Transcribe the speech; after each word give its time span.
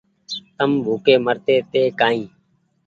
تم 0.57 0.69
ڀوڪي 0.85 1.15
مرتي 1.25 1.55
تي 1.71 1.81
ڪآئي 1.99 2.23